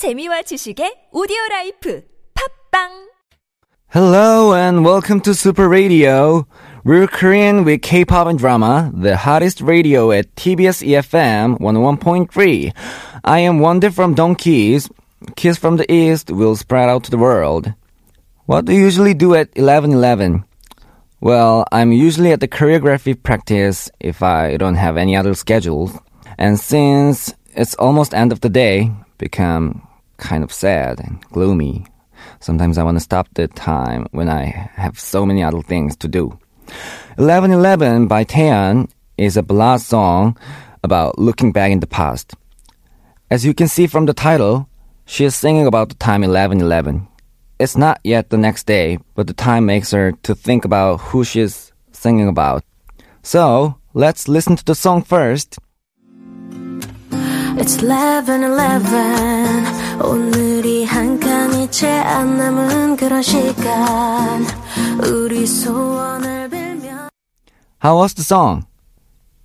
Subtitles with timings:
[0.00, 2.00] 재미와 지식의 오디오 라이프
[2.32, 2.88] 팝빵
[3.92, 6.46] Hello and welcome to Super Radio.
[6.86, 12.72] We're Korean with K-pop and drama, the hottest radio at TBS EFM 101.3.
[13.24, 14.88] I am Wondae from DONGKIZ.
[15.36, 17.74] Kiss from the East will spread out to the world.
[18.46, 20.44] What do you usually do at 11:11?
[21.20, 25.92] Well, I'm usually at the choreography practice if I don't have any other schedules.
[26.38, 28.88] And since it's almost end of the day,
[29.18, 29.84] become
[30.20, 31.86] kind of sad and gloomy.
[32.38, 34.44] Sometimes I want to stop the time when I
[34.76, 36.38] have so many other things to do.
[37.16, 40.38] 1111 by Taeyeon is a ballad song
[40.84, 42.34] about looking back in the past.
[43.30, 44.68] As you can see from the title,
[45.06, 47.08] she is singing about the time 1111.
[47.58, 51.24] It's not yet the next day, but the time makes her to think about who
[51.24, 52.64] she is singing about.
[53.22, 55.58] So, let's listen to the song first.
[57.59, 64.43] It's 11 11 오늘이 한 칸이 채 안 남은 그런 시간
[65.03, 67.09] 우리 소원을 빌며
[67.83, 68.65] How was the song?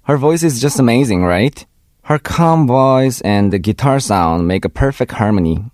[0.09, 1.65] Her voice is just amazing, right?
[2.05, 5.65] Her calm voice and the guitar sound make a perfect harmony.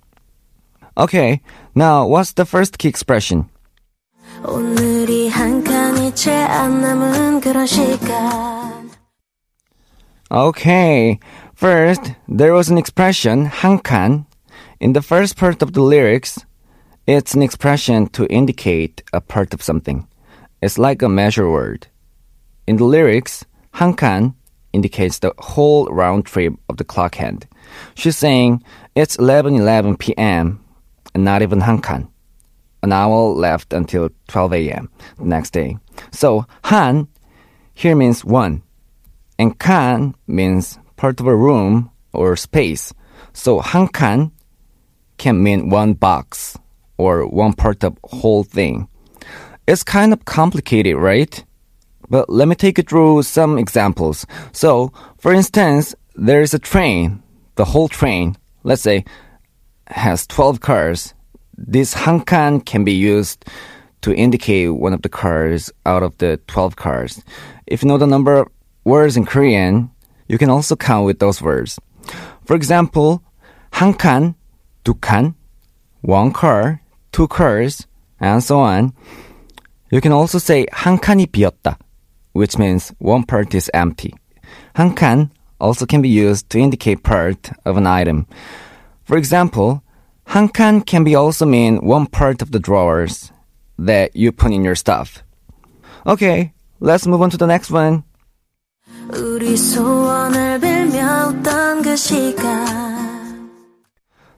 [0.99, 1.41] Okay,
[1.75, 3.49] now what's the first key expression?
[4.45, 8.91] 오늘이 한 칸이 채 안 남은 그런 시간
[10.31, 11.19] Okay,
[11.62, 14.26] First, there was an expression, hankan,
[14.80, 16.44] in the first part of the lyrics.
[17.06, 20.08] It's an expression to indicate a part of something.
[20.64, 21.86] It's like a measure word.
[22.66, 23.46] In the lyrics,
[23.76, 24.34] hankan
[24.74, 27.46] indicates the whole round trip of the clock hand.
[27.94, 28.64] She's saying
[28.96, 30.66] it's 11:11 p.m.
[31.14, 32.10] and not even hankan.
[32.82, 34.90] An hour left until 12 a.m.
[35.20, 35.78] the next day.
[36.10, 37.08] So han
[37.76, 38.64] here means one,
[39.38, 42.94] and kan means part of a room or space.
[43.34, 43.90] So 한
[45.18, 46.56] can mean one box
[46.98, 48.88] or one part of whole thing.
[49.66, 51.44] It's kind of complicated, right?
[52.08, 54.28] But let me take you through some examples.
[54.52, 57.24] So, for instance, there is a train.
[57.56, 59.04] The whole train, let's say,
[59.88, 61.16] has 12 cars.
[61.58, 63.46] This hankan can be used
[64.02, 67.24] to indicate one of the cars out of the 12 cars.
[67.66, 68.50] If you know the number of
[68.84, 69.90] words in Korean,
[70.31, 71.79] you can also count with those words.
[72.45, 73.23] For example,
[73.73, 74.35] 한 칸,
[74.85, 75.35] 두 칸,
[76.03, 76.81] one car,
[77.13, 77.87] two cars,
[78.21, 78.93] and so on.
[79.91, 81.77] You can also say 한 칸이 비었다,
[82.33, 84.15] which means one part is empty.
[84.75, 85.31] 한 칸
[85.61, 88.27] also can be used to indicate part of an item.
[89.05, 89.83] For example,
[90.27, 93.33] 한 칸 can be also mean one part of the drawers
[93.79, 95.23] that you put in your stuff.
[96.07, 98.05] Okay, let's move on to the next one.
[99.13, 103.51] 우리 소원을 빌며 웃던 그 시간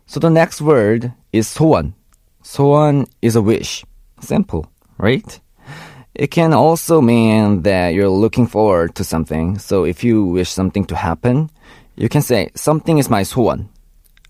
[0.07, 1.95] So the next word is 소원.
[2.43, 3.85] 소원 is a wish.
[4.21, 4.67] Simple,
[4.99, 5.41] right?
[6.15, 9.59] It can also mean that you're looking forward to something.
[9.59, 11.51] So if you wish something to happen,
[11.97, 13.69] you can say something is my 소원.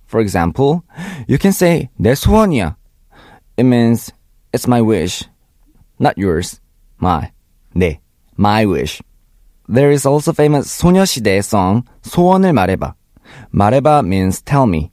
[0.07, 0.83] For example,
[1.29, 2.77] you can say 내 소원이야.
[3.57, 4.13] It means
[4.53, 5.25] it's my wish,
[5.99, 6.61] not yours.
[7.01, 7.31] My,
[7.75, 8.01] 내,
[8.37, 9.01] my wish.
[9.69, 12.95] There is also famous 소녀시대 song 소원을 말해봐.
[13.51, 14.91] 말해봐 means tell me.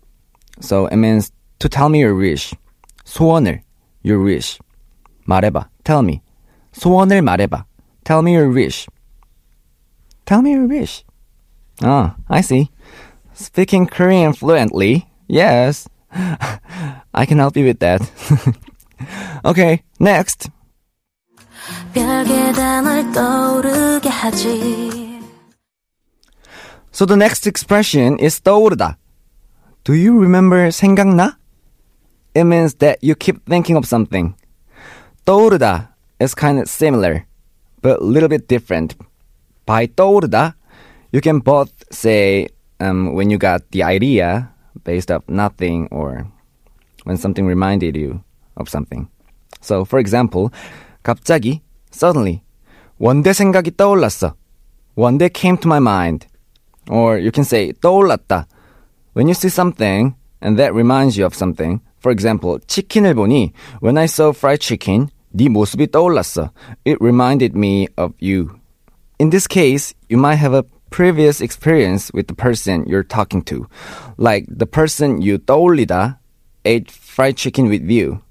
[0.59, 2.53] So it means to tell me your wish.
[3.05, 3.61] 소원을,
[4.03, 4.59] your wish.
[5.27, 6.21] 말해봐, tell me.
[6.73, 7.65] 소원을 말해봐.
[8.03, 8.87] Tell me your wish.
[10.25, 11.03] Tell me your wish.
[11.81, 12.69] Ah, I see.
[13.33, 15.07] Speaking Korean fluently.
[15.27, 15.87] Yes.
[16.11, 18.01] I can help you with that.
[19.45, 20.49] okay, next.
[26.91, 28.97] So the next expression is 떠오르다.
[29.83, 31.37] Do you remember 생각나?
[32.33, 34.35] It means that you keep thinking of something.
[35.25, 37.25] 떠오르다 is kind of similar,
[37.81, 38.95] but a little bit different.
[39.65, 40.53] By 떠오르다,
[41.11, 42.47] you can both say
[42.79, 44.51] um, when you got the idea
[44.83, 46.27] based off nothing or
[47.05, 48.23] when something reminded you
[48.57, 49.07] of something.
[49.61, 50.51] So, for example,
[51.03, 51.61] 갑자기,
[51.91, 52.41] suddenly,
[52.99, 54.35] 원대 생각이 떠올랐어.
[54.95, 56.27] One day came to my mind.
[56.89, 58.45] Or you can say 떠올랐다.
[59.13, 61.81] When you see something and that reminds you of something.
[61.99, 63.51] For example, 치킨을 보니
[63.81, 66.51] when I saw fried chicken, 네 모습이 떠올랐어.
[66.85, 68.59] It reminded me of you.
[69.19, 73.67] In this case, you might have a previous experience with the person you're talking to.
[74.17, 76.19] Like the person you 떠올리다
[76.63, 78.21] ate fried chicken with you.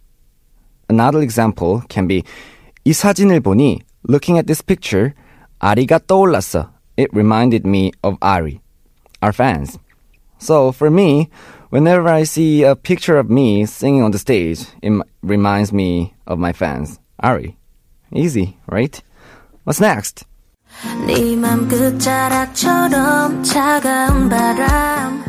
[0.89, 2.25] Another example can be
[2.85, 5.13] 이 사진을 보니 looking at this picture
[5.59, 6.71] 아리가 떠올랐어.
[6.99, 8.61] It reminded me of Ari,
[9.23, 9.79] our fans.
[10.39, 11.29] So for me,
[11.75, 16.15] Whenever I see a picture of me singing on the stage, it m- reminds me
[16.25, 17.01] of my fans.
[17.19, 17.57] Ari.
[18.13, 19.03] Easy, right?
[19.65, 20.25] What's next?
[21.05, 25.25] 네맘 끝자락처럼 차가운 바람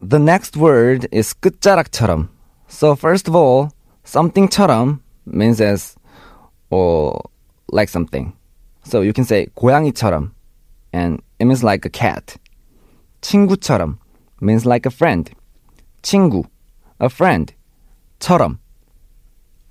[0.00, 2.28] The next word is 끝자락처럼.
[2.66, 3.70] So first of all,
[4.04, 5.94] something처럼 means as
[6.72, 7.30] or
[7.70, 8.32] like something.
[8.84, 10.32] So you can say 고양이처럼
[10.92, 12.36] and it means like a cat.
[13.22, 13.98] 친구처럼
[14.40, 15.30] means like a friend.
[16.02, 16.46] 친구,
[17.00, 17.52] a friend.
[18.20, 18.58] 처럼,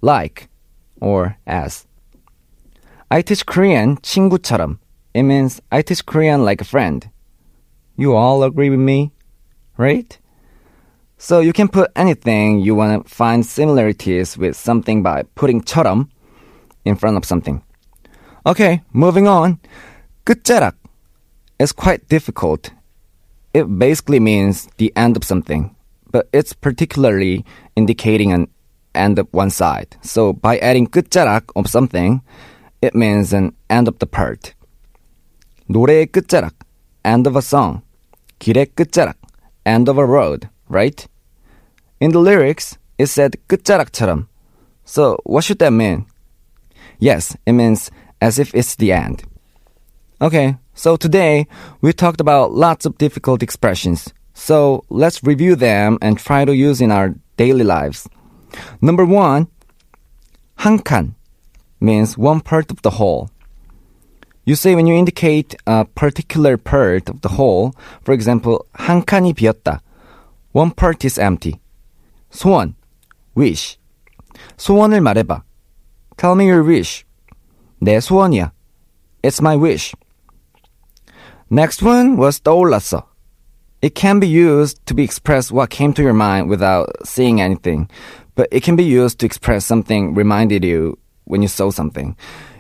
[0.02, 0.50] like
[1.02, 1.86] or as.
[3.10, 4.80] I teach Korean 친구처럼.
[5.14, 7.10] It means I teach Korean like a friend.
[7.96, 9.12] You all agree with me,
[9.78, 10.18] right?
[11.18, 16.10] So you can put anything you want to find similarities with something by putting 처럼
[16.86, 17.62] in front of something.
[18.46, 19.60] Okay, moving on.
[20.26, 20.74] 끝자락
[21.60, 22.72] is quite difficult.
[23.54, 25.76] It basically means the end of something,
[26.12, 27.46] but it's particularly
[27.76, 28.48] indicating an
[28.94, 29.98] end of one side.
[30.02, 32.22] So by adding 끝자락 of something,
[32.82, 34.54] it means an end of the part.
[35.70, 36.52] 노래의 끝자락,
[37.04, 37.82] end of a song.
[38.40, 39.16] 길의 끝자락,
[39.66, 41.08] end of a road, right?
[42.00, 44.28] In the lyrics, it said 끝자락처럼.
[44.86, 46.06] So what should that mean?
[47.02, 47.92] Yes, it means
[48.22, 49.24] as if it's the end.
[50.20, 51.48] Okay, so today
[51.82, 54.14] we talked about lots of difficult expressions.
[54.34, 58.08] So let's review them and try to use in our daily lives.
[58.82, 59.48] Number one,
[60.60, 61.16] 한 칸
[61.80, 63.30] means one part of the whole.
[64.46, 69.34] You say when you indicate a particular part of the whole, for example, 한 칸이
[69.34, 69.82] 비었다.
[70.54, 71.60] One part is empty.
[72.32, 72.76] 소원,
[73.36, 73.78] wish.
[74.58, 75.44] 소원을 말해봐.
[76.22, 77.06] Tell me your wish.
[77.80, 78.52] 내 소원이야.
[79.24, 79.94] It's my wish.
[81.50, 83.04] Next one was 떠올랐어.
[83.82, 87.88] It can be used to be express what came to your mind without seeing anything,
[88.36, 92.16] but it can be used to express something reminded you when you saw something.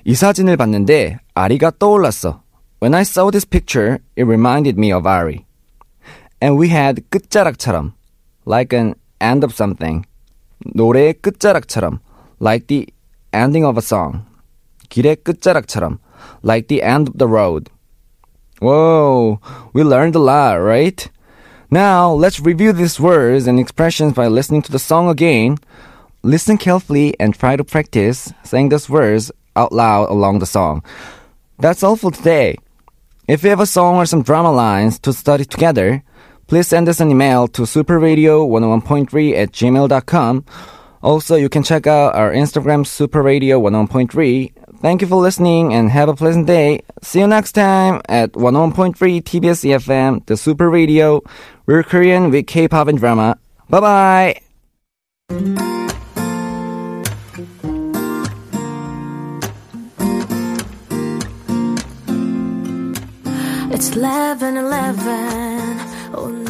[0.06, 2.42] 이 사진을 봤는데 아리가 떠올랐어.
[2.80, 5.46] When I saw this picture, it reminded me of Ari.
[6.40, 7.94] And we had 끝자락처럼,
[8.46, 10.04] like an end of something.
[10.75, 12.00] 노래의 끝자락처럼,
[12.40, 12.88] like the
[13.34, 14.25] ending of a song.
[14.90, 16.00] 길의 끝자락처럼,
[16.44, 17.69] like the end of the road.
[18.60, 19.40] Whoa,
[19.74, 21.10] we learned a lot, right?
[21.69, 25.58] Now, let's review these words and expressions by listening to the song again.
[26.24, 30.84] Listen carefully and try to practice saying those words out loud along the song.
[31.60, 32.58] That's all for today.
[33.28, 36.04] If you have a song or some drama lines to study together,
[36.48, 40.46] please send us an email to superradio101.3 at gmail.com.
[41.03, 44.53] also, you can check out our Instagram, superradio101.3.
[44.81, 46.83] Thank you for listening and have a pleasant day.
[47.03, 51.23] See you next time at 101.3 TBS EFM, the Super Radio.
[51.67, 53.39] We're Korean with K-pop and drama.
[53.69, 54.41] Bye bye.
[63.75, 65.79] It's 11 11
[66.13, 66.42] 오늘